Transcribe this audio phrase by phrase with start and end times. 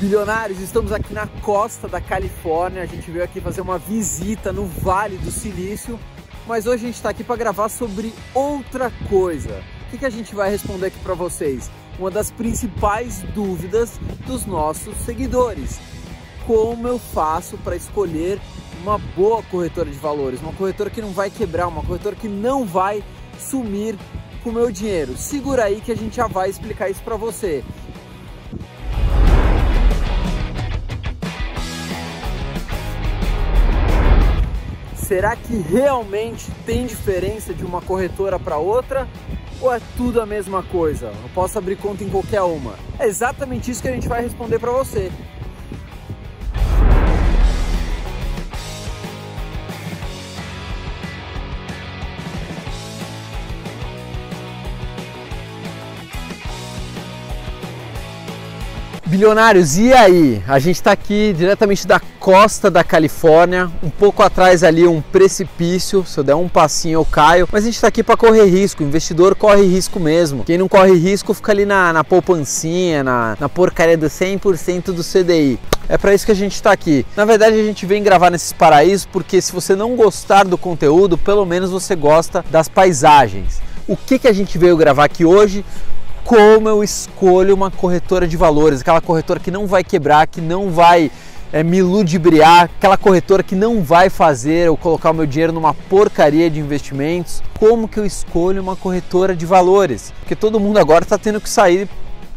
[0.00, 2.82] Bilionários, estamos aqui na costa da Califórnia.
[2.82, 6.00] A gente veio aqui fazer uma visita no Vale do Silício,
[6.46, 9.62] mas hoje a gente está aqui para gravar sobre outra coisa.
[9.82, 11.70] O que, que a gente vai responder aqui para vocês?
[11.98, 15.78] Uma das principais dúvidas dos nossos seguidores:
[16.46, 18.40] como eu faço para escolher
[18.80, 22.64] uma boa corretora de valores, uma corretora que não vai quebrar, uma corretora que não
[22.64, 23.04] vai
[23.38, 23.98] sumir
[24.42, 25.14] com o meu dinheiro?
[25.18, 27.62] Segura aí que a gente já vai explicar isso para você.
[35.10, 39.08] Será que realmente tem diferença de uma corretora para outra?
[39.60, 41.06] Ou é tudo a mesma coisa?
[41.06, 42.76] Eu posso abrir conta em qualquer uma?
[42.96, 45.10] É exatamente isso que a gente vai responder para você.
[59.20, 60.42] Bilionários, e aí?
[60.48, 66.06] A gente está aqui diretamente da costa da Califórnia, um pouco atrás ali um precipício,
[66.06, 68.82] se eu der um passinho eu caio, mas a gente está aqui para correr risco,
[68.82, 70.42] o investidor corre risco mesmo.
[70.44, 75.04] Quem não corre risco fica ali na, na poupancinha, na, na porcaria do 100% do
[75.04, 75.58] CDI.
[75.86, 77.04] É para isso que a gente está aqui.
[77.14, 81.18] Na verdade, a gente vem gravar nesses paraísos porque se você não gostar do conteúdo,
[81.18, 83.60] pelo menos você gosta das paisagens.
[83.86, 85.62] O que, que a gente veio gravar aqui hoje?
[86.30, 90.70] Como eu escolho uma corretora de valores, aquela corretora que não vai quebrar, que não
[90.70, 91.10] vai
[91.52, 95.74] é, me ludibriar, aquela corretora que não vai fazer eu colocar o meu dinheiro numa
[95.74, 97.42] porcaria de investimentos.
[97.58, 100.14] Como que eu escolho uma corretora de valores?
[100.20, 101.88] Porque todo mundo agora está tendo que sair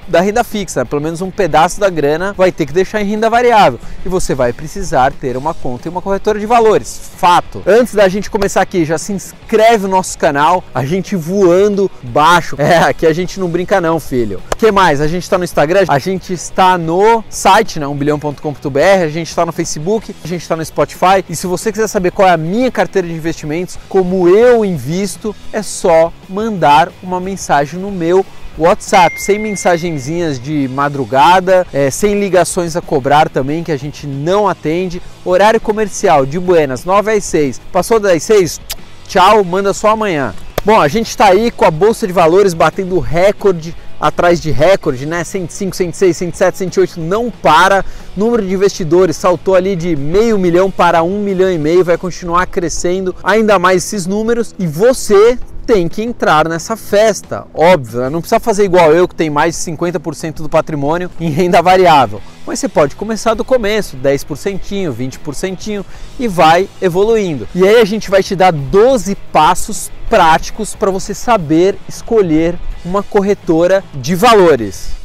[0.08, 3.30] da renda fixa, pelo menos um pedaço da grana vai ter que deixar em renda
[3.30, 7.64] variável e você vai precisar ter uma conta e uma corretora de valores, fato.
[7.66, 12.56] Antes da gente começar aqui, já se inscreve no nosso canal, a gente voando baixo.
[12.60, 14.42] É, aqui a gente não brinca não, filho.
[14.54, 15.02] O que mais?
[15.02, 19.46] A gente está no Instagram, a gente está no site, né, 1bilhão.com.br, a gente está
[19.46, 22.38] no Facebook, a gente está no Spotify e se você quiser saber qual é a
[22.38, 28.26] minha carteira de investimentos, como eu invisto, é só mandar uma mensagem no meu
[28.58, 34.48] WhatsApp, sem mensagenzinhas de madrugada, é, sem ligações a cobrar também, que a gente não
[34.48, 35.02] atende.
[35.26, 37.60] Horário comercial de Buenas, 9 às 6.
[37.72, 38.62] Passou das 6?
[39.08, 40.34] Tchau, manda só amanhã.
[40.66, 45.06] Bom, a gente está aí com a Bolsa de Valores batendo recorde atrás de recorde,
[45.06, 45.24] né?
[45.24, 47.84] 105, 106, 107, 108 não para.
[48.16, 52.46] Número de investidores saltou ali de meio milhão para um milhão e meio, vai continuar
[52.48, 54.54] crescendo ainda mais esses números.
[54.60, 58.10] E você tem que entrar nessa festa, óbvio, né?
[58.10, 62.22] não precisa fazer igual eu que tem mais de 50% do patrimônio em renda variável,
[62.46, 65.86] mas você pode começar do começo, 10%, 20%
[66.20, 67.48] e vai evoluindo.
[67.56, 73.02] E aí a gente vai te dar 12 passos práticos para você saber escolher uma
[73.02, 75.03] corretora de valores.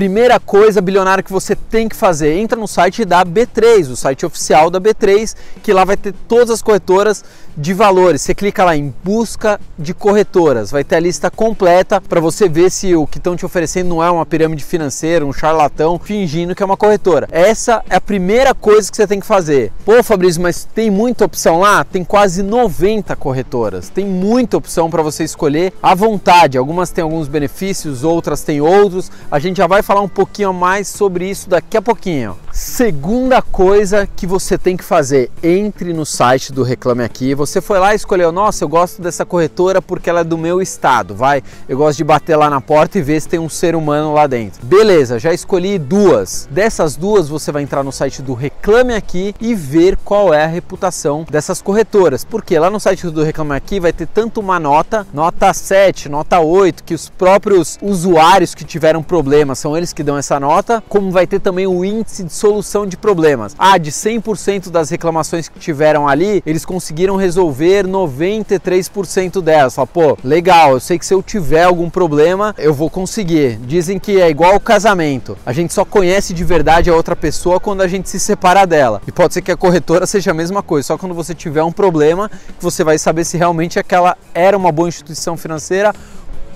[0.00, 4.24] Primeira coisa, bilionário, que você tem que fazer, entra no site da B3, o site
[4.24, 7.22] oficial da B3, que lá vai ter todas as corretoras
[7.56, 8.22] de valores.
[8.22, 12.70] Você clica lá em busca de corretoras, vai ter a lista completa para você ver
[12.70, 16.62] se o que estão te oferecendo não é uma pirâmide financeira, um charlatão fingindo que
[16.62, 17.28] é uma corretora.
[17.30, 19.72] Essa é a primeira coisa que você tem que fazer.
[19.84, 21.84] Pô, Fabrício, mas tem muita opção lá?
[21.84, 23.88] Tem quase 90 corretoras.
[23.88, 26.58] Tem muita opção para você escolher à vontade.
[26.58, 29.10] Algumas têm alguns benefícios, outras têm outros.
[29.30, 32.36] A gente já vai falar um pouquinho mais sobre isso daqui a pouquinho.
[32.52, 37.32] Segunda coisa que você tem que fazer, entre no site do Reclame Aqui.
[37.32, 40.60] Você foi lá e escolheu, nossa, eu gosto dessa corretora porque ela é do meu
[40.60, 41.44] estado, vai.
[41.68, 44.26] Eu gosto de bater lá na porta e ver se tem um ser humano lá
[44.26, 44.66] dentro.
[44.66, 46.48] Beleza, já escolhi duas.
[46.50, 50.48] Dessas duas você vai entrar no site do Reclame Aqui e ver qual é a
[50.48, 52.24] reputação dessas corretoras.
[52.24, 56.40] Porque lá no site do Reclame Aqui vai ter tanto uma nota, nota 7, nota
[56.40, 61.12] 8, que os próprios usuários que tiveram problemas são eles que dão essa nota, como
[61.12, 63.54] vai ter também o índice de solução de problemas.
[63.58, 69.74] Ah, de 100% das reclamações que tiveram ali, eles conseguiram resolver 93% delas.
[69.74, 73.58] Fala, pô, legal, eu sei que se eu tiver algum problema, eu vou conseguir.
[73.58, 75.36] Dizem que é igual ao casamento.
[75.44, 79.02] A gente só conhece de verdade a outra pessoa quando a gente se separa dela.
[79.06, 81.72] E pode ser que a corretora seja a mesma coisa, só quando você tiver um
[81.72, 85.94] problema que você vai saber se realmente aquela era uma boa instituição financeira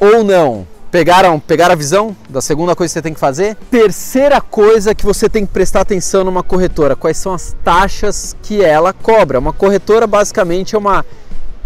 [0.00, 0.66] ou não.
[0.94, 3.56] Pegaram, pegaram a visão da segunda coisa que você tem que fazer?
[3.68, 8.62] Terceira coisa que você tem que prestar atenção numa corretora: quais são as taxas que
[8.62, 9.40] ela cobra?
[9.40, 11.04] Uma corretora basicamente é uma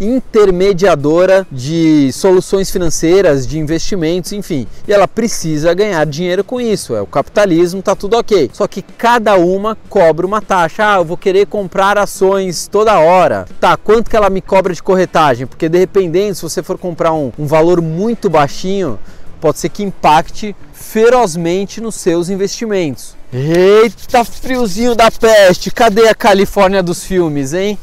[0.00, 4.66] intermediadora de soluções financeiras, de investimentos, enfim.
[4.86, 6.94] E ela precisa ganhar dinheiro com isso.
[6.94, 8.50] É o capitalismo, tá tudo ok.
[8.52, 10.94] Só que cada uma cobra uma taxa.
[10.94, 13.46] Ah, eu vou querer comprar ações toda hora.
[13.60, 15.46] Tá, quanto que ela me cobra de corretagem?
[15.46, 18.98] Porque de repente, se você for comprar um, um valor muito baixinho,
[19.38, 23.16] pode ser que impacte ferozmente nos seus investimentos.
[23.32, 25.70] Eita, friozinho da peste!
[25.70, 27.78] Cadê a Califórnia dos filmes, hein?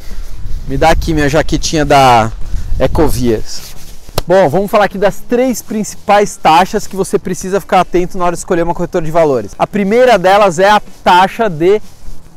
[0.67, 2.31] Me dá aqui minha jaquetinha da
[2.79, 3.75] Ecovias.
[4.27, 8.33] Bom, vamos falar aqui das três principais taxas que você precisa ficar atento na hora
[8.33, 9.51] de escolher uma corretora de valores.
[9.59, 11.79] A primeira delas é a taxa de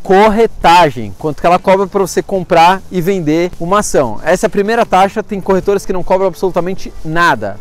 [0.02, 4.20] corretagem, quanto que ela cobra para você comprar e vender uma ação.
[4.22, 7.58] Essa é a primeira taxa, tem corretoras que não cobram absolutamente nada.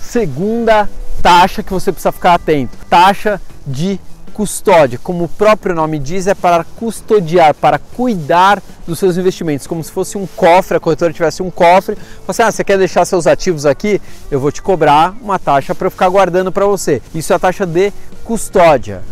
[0.00, 0.90] Segunda
[1.22, 4.00] taxa que você precisa ficar atento, taxa de
[4.32, 9.84] custódia, como o próprio nome diz, é para custodiar, para cuidar dos seus investimentos, como
[9.84, 11.98] se fosse um cofre, a corretora tivesse um cofre.
[12.26, 14.00] Você, ah, você quer deixar seus ativos aqui?
[14.30, 17.02] Eu vou te cobrar uma taxa para eu ficar guardando para você.
[17.14, 17.92] Isso é a taxa de
[18.24, 19.02] custódia.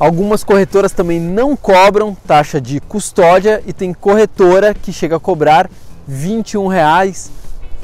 [0.00, 5.68] Algumas corretoras também não cobram taxa de custódia e tem corretora que chega a cobrar
[6.06, 7.30] 21 reais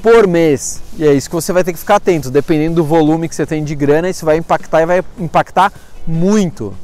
[0.02, 0.80] por mês.
[0.98, 3.46] E é isso que você vai ter que ficar atento, dependendo do volume que você
[3.46, 5.72] tem de grana, isso vai impactar e vai impactar
[6.06, 6.74] muito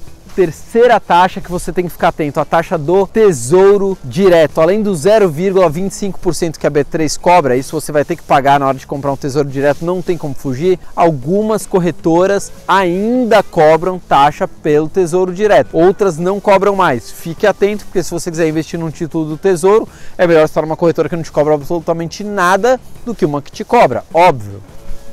[0.40, 4.58] terceira taxa que você tem que ficar atento, a taxa do Tesouro Direto.
[4.58, 8.78] Além do 0,25% que a B3 cobra, isso você vai ter que pagar na hora
[8.78, 10.78] de comprar um Tesouro Direto, não tem como fugir.
[10.96, 17.10] Algumas corretoras ainda cobram taxa pelo Tesouro Direto, outras não cobram mais.
[17.10, 20.74] Fique atento, porque se você quiser investir num título do Tesouro, é melhor estar numa
[20.76, 24.62] corretora que não te cobra absolutamente nada do que uma que te cobra, óbvio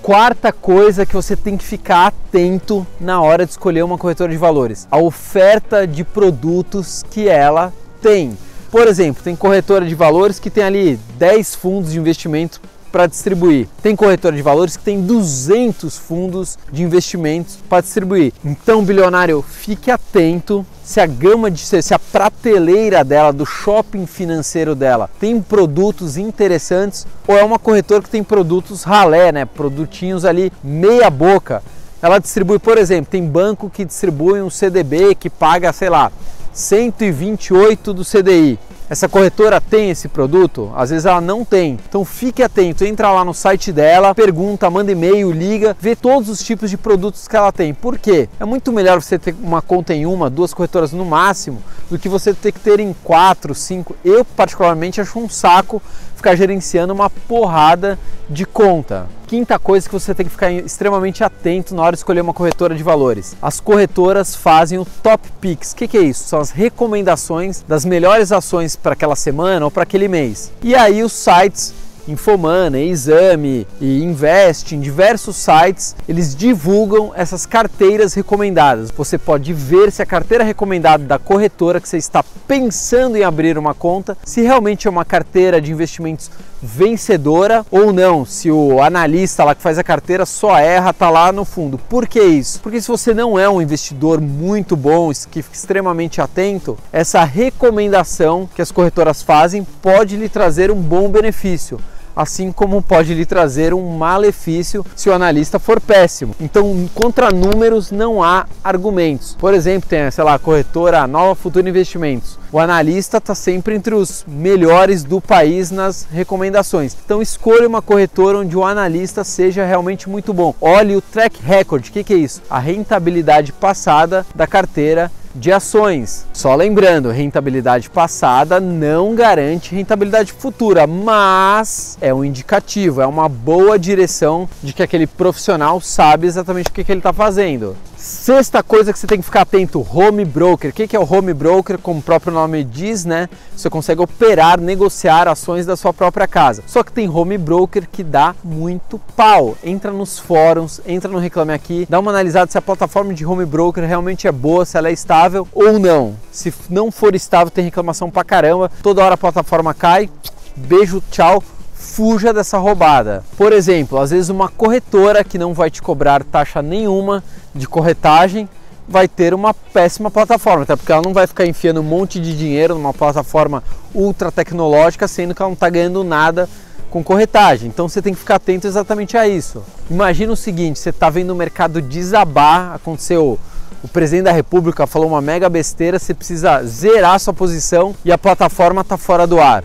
[0.08, 4.38] quarta coisa que você tem que ficar atento na hora de escolher uma corretora de
[4.38, 8.38] valores: a oferta de produtos que ela tem.
[8.72, 13.68] Por exemplo, tem corretora de valores que tem ali 10 fundos de investimento para distribuir.
[13.84, 18.32] Tem corretora de valores que tem 200 fundos de investimentos para distribuir.
[18.46, 24.74] Então, bilionário, fique atento se a gama de se a prateleira dela, do shopping financeiro
[24.74, 29.44] dela, tem produtos interessantes ou é uma corretora que tem produtos ralé, né?
[29.44, 31.62] Produtinhos ali meia boca.
[32.02, 36.10] Ela distribui, por exemplo, tem banco que distribui um CDB que paga, sei lá,
[36.54, 38.58] 128 do CDI.
[38.90, 40.72] Essa corretora tem esse produto?
[40.74, 41.78] Às vezes ela não tem.
[41.90, 46.42] Então fique atento, entra lá no site dela, pergunta, manda e-mail, liga, vê todos os
[46.42, 47.74] tipos de produtos que ela tem.
[47.74, 48.30] Por quê?
[48.40, 52.08] É muito melhor você ter uma conta em uma, duas corretoras no máximo, do que
[52.08, 53.94] você ter que ter em quatro, cinco.
[54.06, 55.82] Eu particularmente acho um saco
[56.18, 57.98] ficar gerenciando uma porrada
[58.30, 59.08] de conta.
[59.28, 62.76] Quinta coisa que você tem que ficar extremamente atento na hora de escolher uma corretora
[62.76, 63.36] de valores.
[63.42, 65.72] As corretoras fazem o top picks.
[65.72, 66.24] O que, que é isso?
[66.24, 70.52] São as recomendações das melhores ações para aquela semana ou para aquele mês.
[70.62, 71.74] E aí os sites
[72.08, 78.90] Infomana, Exame e Invest, em diversos sites, eles divulgam essas carteiras recomendadas.
[78.92, 83.58] Você pode ver se a carteira recomendada da corretora que você está pensando em abrir
[83.58, 86.32] uma conta, se realmente é uma carteira de investimentos
[86.62, 91.32] vencedora ou não, se o analista lá que faz a carteira só erra, tá lá
[91.32, 91.78] no fundo.
[91.78, 92.60] Por que isso?
[92.62, 98.50] Porque se você não é um investidor muito bom, que fica extremamente atento, essa recomendação
[98.56, 101.80] que as corretoras fazem pode lhe trazer um bom benefício
[102.18, 106.36] assim como pode lhe trazer um malefício se o analista for péssimo.
[106.42, 109.36] Então, contra números não há argumentos.
[109.40, 112.40] Por exemplo, tem, sei lá, a corretora Nova Futuro Investimentos.
[112.52, 116.96] O analista está sempre entre os melhores do país nas recomendações.
[117.06, 120.56] Então, escolha uma corretora onde o analista seja realmente muito bom.
[120.60, 121.88] Olhe o track record.
[121.88, 122.42] O que, que é isso?
[122.50, 126.26] A rentabilidade passada da carteira de ações.
[126.34, 133.78] Só lembrando, rentabilidade passada não garante rentabilidade futura, mas é um indicativo, é uma boa
[133.78, 137.76] direção de que aquele profissional sabe exatamente o que, que ele está fazendo.
[137.98, 140.70] Sexta coisa que você tem que ficar atento, home broker.
[140.70, 141.80] O que é o home broker?
[141.80, 143.28] Como o próprio nome diz, né?
[143.56, 146.64] Você consegue operar, negociar ações da sua própria casa.
[146.68, 149.58] Só que tem home broker que dá muito pau.
[149.64, 153.46] Entra nos fóruns, entra no Reclame Aqui, dá uma analisada se a plataforma de home
[153.46, 156.16] broker realmente é boa, se ela é estável ou não.
[156.32, 158.72] Se não for estável, tem reclamação pra caramba.
[158.84, 160.08] Toda hora a plataforma cai.
[160.56, 161.44] Beijo, tchau
[161.78, 163.24] fuja dessa roubada.
[163.38, 168.50] Por exemplo, às vezes uma corretora que não vai te cobrar taxa nenhuma de corretagem
[168.88, 172.36] vai ter uma péssima plataforma, até porque ela não vai ficar enfiando um monte de
[172.36, 176.48] dinheiro numa plataforma ultra tecnológica, sendo que ela não está ganhando nada
[176.90, 177.68] com corretagem.
[177.68, 179.62] Então você tem que ficar atento exatamente a isso.
[179.90, 183.38] Imagina o seguinte: você está vendo o mercado desabar, aconteceu.
[183.84, 188.18] O presidente da República falou uma mega besteira, você precisa zerar sua posição e a
[188.18, 189.64] plataforma está fora do ar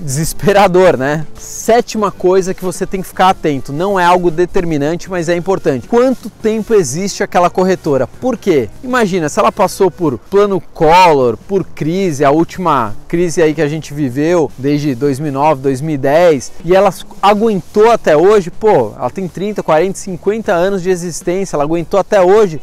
[0.00, 1.26] desesperador, né?
[1.38, 5.88] Sétima coisa que você tem que ficar atento, não é algo determinante, mas é importante.
[5.88, 8.06] Quanto tempo existe aquela corretora?
[8.06, 8.68] Por quê?
[8.82, 13.68] Imagina, se ela passou por plano Collor, por crise, a última crise aí que a
[13.68, 19.98] gente viveu desde 2009, 2010, e ela aguentou até hoje, pô, ela tem 30, 40,
[19.98, 22.60] 50 anos de existência, ela aguentou até hoje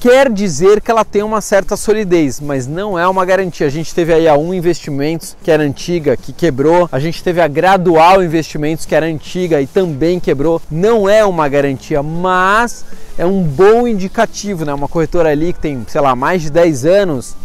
[0.00, 3.66] quer dizer que ela tem uma certa solidez, mas não é uma garantia.
[3.66, 6.88] A gente teve aí a Um Investimentos, que era antiga, que quebrou.
[6.90, 10.60] A gente teve a Gradual Investimentos, que era antiga e também quebrou.
[10.70, 12.82] Não é uma garantia, mas
[13.18, 14.72] é um bom indicativo, né?
[14.72, 17.36] Uma corretora ali que tem, sei lá, mais de 10 anos,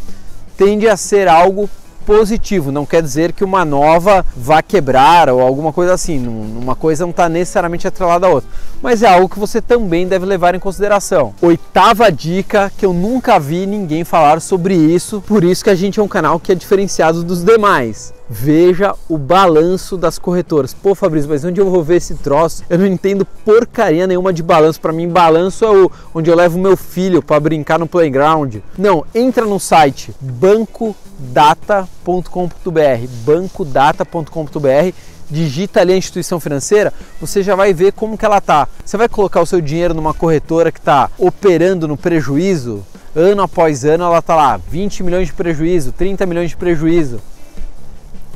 [0.57, 1.69] tende a ser algo
[2.05, 6.25] positivo, não quer dizer que uma nova vá quebrar ou alguma coisa assim.
[6.27, 8.49] Uma coisa não está necessariamente atrelada à outra,
[8.81, 11.33] mas é algo que você também deve levar em consideração.
[11.41, 15.99] Oitava dica que eu nunca vi ninguém falar sobre isso, por isso que a gente
[15.99, 20.73] é um canal que é diferenciado dos demais veja o balanço das corretoras.
[20.73, 22.63] Pô, Fabrício, mas onde eu vou ver esse troço?
[22.69, 24.81] Eu não entendo porcaria nenhuma de balanço.
[24.81, 28.57] Para mim, balanço é o onde eu levo meu filho para brincar no playground.
[28.77, 34.93] Não, entra no site bancodata.com.br, bancodata.com.br
[35.27, 38.67] digita ali a instituição financeira, você já vai ver como que ela tá.
[38.85, 43.83] Você vai colocar o seu dinheiro numa corretora que está operando no prejuízo, ano após
[43.83, 47.19] ano ela tá lá, 20 milhões de prejuízo, 30 milhões de prejuízo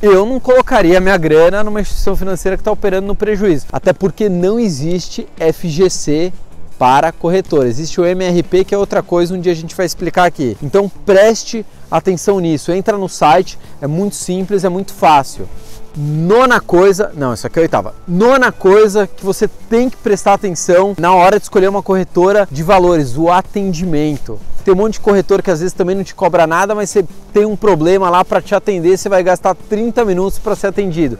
[0.02, 3.66] eu não colocaria minha grana numa instituição financeira que está operando no prejuízo.
[3.72, 6.32] Até porque não existe FGC
[6.78, 7.66] para corretor.
[7.66, 10.56] Existe o MRP, que é outra coisa, um dia a gente vai explicar aqui.
[10.62, 12.72] Então preste atenção nisso.
[12.72, 15.46] Entra no site, é muito simples, é muito fácil.
[15.94, 17.94] Nona coisa, não, isso aqui é oitava.
[18.08, 22.62] Nona coisa que você tem que prestar atenção na hora de escolher uma corretora de
[22.62, 24.38] valores, o atendimento.
[24.64, 27.04] Tem um monte de corretor que às vezes também não te cobra nada, mas você
[27.32, 31.18] tem um problema lá para te atender, você vai gastar 30 minutos para ser atendido.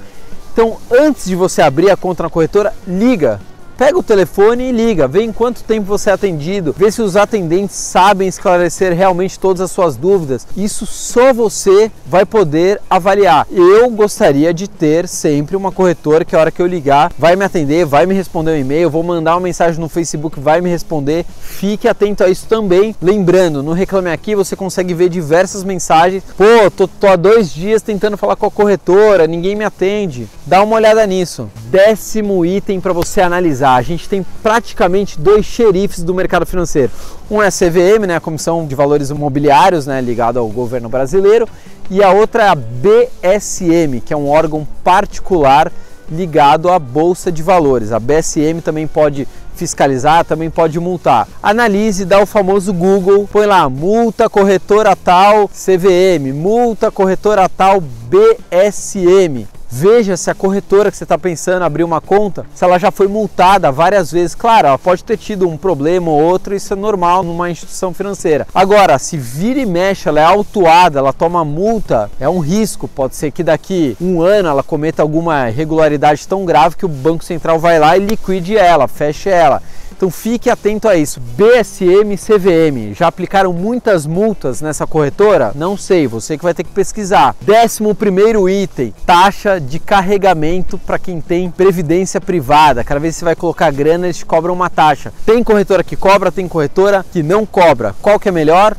[0.53, 3.41] Então, antes de você abrir a conta na corretora, liga
[3.81, 7.17] Pega o telefone e liga, vê em quanto tempo você é atendido, vê se os
[7.17, 10.47] atendentes sabem esclarecer realmente todas as suas dúvidas.
[10.55, 13.47] Isso só você vai poder avaliar.
[13.51, 17.43] Eu gostaria de ter sempre uma corretora que a hora que eu ligar vai me
[17.43, 21.25] atender, vai me responder um e-mail, vou mandar uma mensagem no Facebook, vai me responder.
[21.41, 22.95] Fique atento a isso também.
[23.01, 26.23] Lembrando, no Reclame Aqui você consegue ver diversas mensagens.
[26.37, 30.29] Pô, tô, tô há dois dias tentando falar com a corretora, ninguém me atende.
[30.45, 31.49] Dá uma olhada nisso.
[31.71, 36.91] Décimo item para você analisar a gente tem praticamente dois xerifes do mercado financeiro.
[37.31, 41.49] Um é a CVM, né, a Comissão de Valores Imobiliários, né, ligado ao governo brasileiro,
[41.91, 45.73] e a outra é a BSM, que é um órgão particular
[46.11, 47.93] ligado à Bolsa de Valores.
[47.93, 51.29] A BSM também pode fiscalizar, também pode multar.
[51.43, 59.47] Analise, dá o famoso Google, põe lá multa corretora tal CVM, multa corretora tal BSM.
[59.73, 63.07] Veja se a corretora que você está pensando abrir uma conta, se ela já foi
[63.07, 64.35] multada várias vezes.
[64.35, 68.49] Claro, ela pode ter tido um problema ou outro, isso é normal numa instituição financeira.
[68.53, 72.89] Agora, se vira e mexe, ela é autuada, ela toma multa, é um risco.
[72.89, 77.25] Pode ser que daqui um ano ela cometa alguma irregularidade tão grave que o Banco
[77.25, 79.63] Central vai lá e liquide ela, feche ela.
[80.01, 81.21] Então fique atento a isso.
[81.21, 85.53] BSM CVM, já aplicaram muitas multas nessa corretora?
[85.55, 87.37] Não sei, você que vai ter que pesquisar.
[87.43, 92.83] Décimo primeiro item, taxa de carregamento para quem tem previdência privada.
[92.83, 95.13] Cada vez que você vai colocar grana, eles cobram uma taxa.
[95.27, 97.95] Tem corretora que cobra, tem corretora que não cobra.
[98.01, 98.75] Qual que é melhor?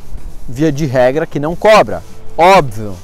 [0.48, 2.02] Via de regra que não cobra.
[2.36, 2.96] Óbvio.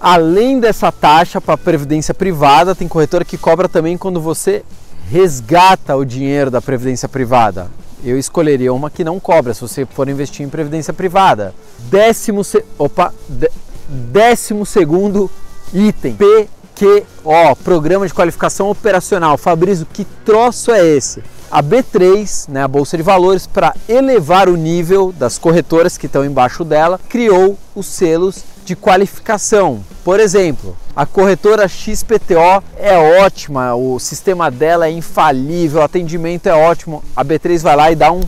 [0.00, 4.64] Além dessa taxa para previdência privada, tem corretora que cobra também quando você
[5.10, 7.70] resgata o dinheiro da previdência privada.
[8.04, 11.54] Eu escolheria uma que não cobra se você for investir em previdência privada.
[11.90, 12.64] Décimo, se...
[12.78, 13.12] Opa,
[13.88, 15.30] décimo segundo
[15.72, 19.36] item, PQO, Programa de Qualificação Operacional.
[19.36, 21.22] Fabrício, que troço é esse?
[21.50, 26.24] A B3, né, a Bolsa de Valores, para elevar o nível das corretoras que estão
[26.24, 29.82] embaixo dela, criou os selos de qualificação.
[30.04, 36.52] Por exemplo, a corretora XPTO é ótima, o sistema dela é infalível, o atendimento é
[36.52, 37.02] ótimo.
[37.16, 38.20] A B3 vai lá e dá um,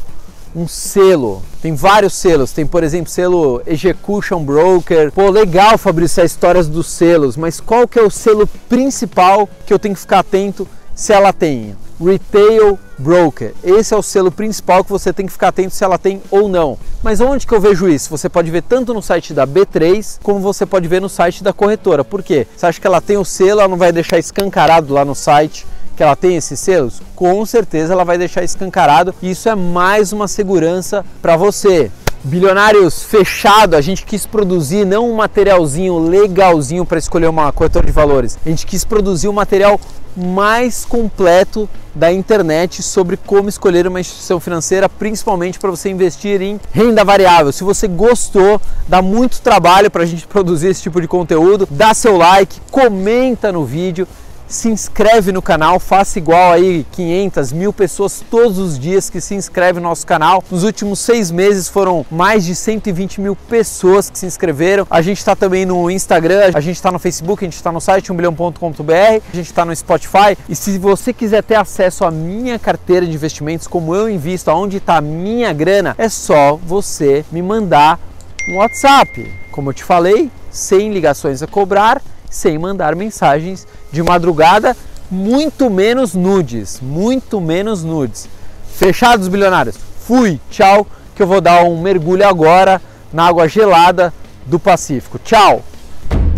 [0.56, 1.42] um selo.
[1.60, 5.12] Tem vários selos, tem por exemplo selo Execution Broker.
[5.12, 9.74] Pô, legal, Fabrício, as histórias dos selos, mas qual que é o selo principal que
[9.74, 10.66] eu tenho que ficar atento
[11.00, 11.74] se ela tem?
[11.98, 13.54] Retail Broker.
[13.64, 16.46] Esse é o selo principal que você tem que ficar atento se ela tem ou
[16.46, 16.76] não.
[17.02, 18.10] Mas onde que eu vejo isso?
[18.10, 21.54] Você pode ver tanto no site da B3 como você pode ver no site da
[21.54, 22.04] corretora.
[22.04, 22.46] Por quê?
[22.54, 25.66] Você acha que ela tem o selo, ela não vai deixar escancarado lá no site
[25.96, 27.00] que ela tem esses selos?
[27.16, 31.90] Com certeza ela vai deixar escancarado e isso é mais uma segurança para você.
[32.22, 37.92] Bilionários fechado, a gente quis produzir não um materialzinho legalzinho para escolher uma corretora de
[37.92, 38.38] valores.
[38.44, 39.80] A gente quis produzir um material
[40.16, 46.60] mais completo da internet sobre como escolher uma instituição financeira, principalmente para você investir em
[46.72, 47.52] renda variável.
[47.52, 51.92] Se você gostou, dá muito trabalho para a gente produzir esse tipo de conteúdo, dá
[51.94, 54.06] seu like, comenta no vídeo
[54.50, 59.34] se inscreve no canal, faça igual aí 500 mil pessoas todos os dias que se
[59.34, 60.42] inscrevem no nosso canal.
[60.50, 64.86] Nos últimos seis meses foram mais de 120 mil pessoas que se inscreveram.
[64.90, 67.80] A gente está também no Instagram, a gente está no Facebook, a gente está no
[67.80, 70.36] site 1bilhão.com.br, a gente está no Spotify.
[70.48, 74.78] E se você quiser ter acesso à minha carteira de investimentos, como eu invisto, aonde
[74.78, 78.00] está a minha grana, é só você me mandar
[78.48, 79.32] um WhatsApp.
[79.52, 84.76] Como eu te falei, sem ligações a cobrar sem mandar mensagens de madrugada,
[85.10, 88.28] muito menos nudes, muito menos nudes.
[88.74, 89.76] Fechados, bilionários?
[90.06, 92.80] Fui, tchau, que eu vou dar um mergulho agora
[93.12, 94.12] na água gelada
[94.46, 95.18] do Pacífico.
[95.18, 95.62] Tchau!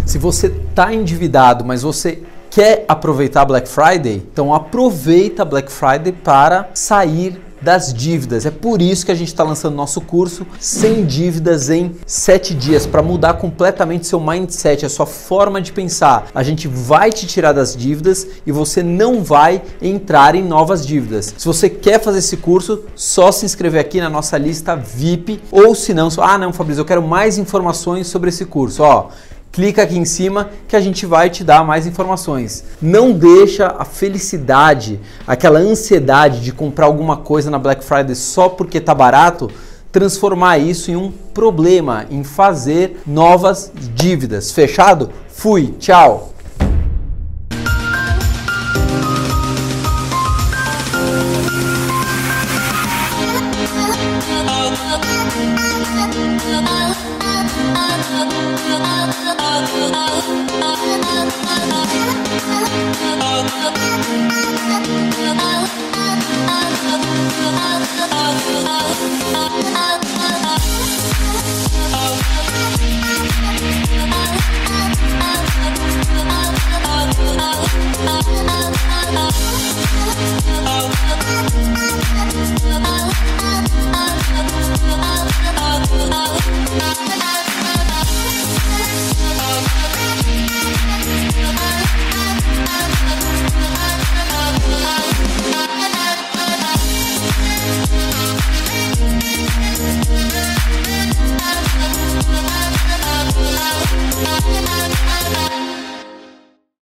[0.05, 6.69] Se você está endividado, mas você quer aproveitar Black Friday, então aproveita Black Friday para
[6.75, 8.45] sair das dívidas.
[8.45, 12.87] É por isso que a gente está lançando nosso curso sem dívidas em 7 dias
[12.87, 16.29] para mudar completamente seu mindset, a sua forma de pensar.
[16.35, 21.35] A gente vai te tirar das dívidas e você não vai entrar em novas dívidas.
[21.37, 25.75] Se você quer fazer esse curso, só se inscrever aqui na nossa lista VIP ou
[25.75, 28.83] se não, ah não, Fabrício, eu quero mais informações sobre esse curso.
[28.83, 29.09] Ó,
[29.53, 32.65] clica aqui em cima que a gente vai te dar mais informações.
[32.81, 38.81] Não deixa a felicidade, aquela ansiedade de comprar alguma coisa na Black Friday só porque
[38.81, 39.51] tá barato,
[39.93, 44.51] transformar isso em um problema, em fazer novas dívidas.
[44.51, 45.11] Fechado?
[45.29, 46.32] Fui, tchau.